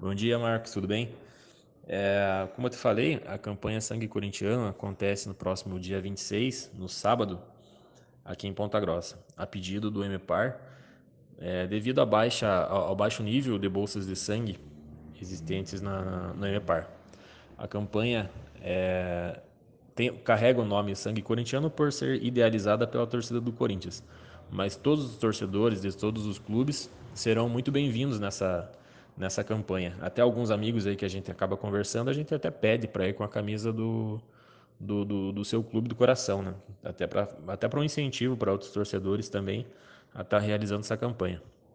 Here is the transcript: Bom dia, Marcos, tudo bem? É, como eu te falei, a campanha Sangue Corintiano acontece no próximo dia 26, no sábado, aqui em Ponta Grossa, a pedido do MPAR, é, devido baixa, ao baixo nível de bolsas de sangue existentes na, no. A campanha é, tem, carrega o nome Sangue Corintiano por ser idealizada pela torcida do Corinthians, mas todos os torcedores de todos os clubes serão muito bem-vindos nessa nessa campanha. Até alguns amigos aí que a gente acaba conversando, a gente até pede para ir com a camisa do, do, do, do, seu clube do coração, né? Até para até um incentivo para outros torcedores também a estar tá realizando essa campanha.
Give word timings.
Bom 0.00 0.14
dia, 0.14 0.38
Marcos, 0.38 0.72
tudo 0.72 0.88
bem? 0.88 1.10
É, 1.86 2.48
como 2.56 2.66
eu 2.66 2.70
te 2.70 2.76
falei, 2.78 3.22
a 3.26 3.36
campanha 3.36 3.82
Sangue 3.82 4.08
Corintiano 4.08 4.66
acontece 4.66 5.28
no 5.28 5.34
próximo 5.34 5.78
dia 5.78 6.00
26, 6.00 6.72
no 6.74 6.88
sábado, 6.88 7.38
aqui 8.24 8.48
em 8.48 8.54
Ponta 8.54 8.80
Grossa, 8.80 9.22
a 9.36 9.46
pedido 9.46 9.90
do 9.90 10.02
MPAR, 10.02 10.58
é, 11.38 11.66
devido 11.66 12.04
baixa, 12.06 12.48
ao 12.48 12.96
baixo 12.96 13.22
nível 13.22 13.58
de 13.58 13.68
bolsas 13.68 14.06
de 14.06 14.16
sangue 14.16 14.58
existentes 15.20 15.82
na, 15.82 16.32
no. 16.32 16.46
A 17.58 17.68
campanha 17.68 18.30
é, 18.62 19.38
tem, 19.94 20.16
carrega 20.16 20.62
o 20.62 20.64
nome 20.64 20.96
Sangue 20.96 21.20
Corintiano 21.20 21.70
por 21.70 21.92
ser 21.92 22.24
idealizada 22.24 22.86
pela 22.86 23.06
torcida 23.06 23.38
do 23.38 23.52
Corinthians, 23.52 24.02
mas 24.50 24.76
todos 24.76 25.04
os 25.04 25.18
torcedores 25.18 25.82
de 25.82 25.94
todos 25.94 26.24
os 26.24 26.38
clubes 26.38 26.88
serão 27.12 27.50
muito 27.50 27.70
bem-vindos 27.70 28.18
nessa 28.18 28.79
nessa 29.20 29.44
campanha. 29.44 29.94
Até 30.00 30.22
alguns 30.22 30.50
amigos 30.50 30.86
aí 30.86 30.96
que 30.96 31.04
a 31.04 31.08
gente 31.08 31.30
acaba 31.30 31.54
conversando, 31.54 32.08
a 32.08 32.12
gente 32.12 32.34
até 32.34 32.50
pede 32.50 32.88
para 32.88 33.06
ir 33.06 33.12
com 33.12 33.22
a 33.22 33.28
camisa 33.28 33.70
do, 33.70 34.18
do, 34.80 35.04
do, 35.04 35.32
do, 35.32 35.44
seu 35.44 35.62
clube 35.62 35.88
do 35.88 35.94
coração, 35.94 36.40
né? 36.42 36.54
Até 36.82 37.06
para 37.06 37.28
até 37.46 37.68
um 37.78 37.84
incentivo 37.84 38.34
para 38.34 38.50
outros 38.50 38.70
torcedores 38.70 39.28
também 39.28 39.66
a 40.14 40.22
estar 40.22 40.38
tá 40.40 40.44
realizando 40.44 40.80
essa 40.80 40.96
campanha. 40.96 41.42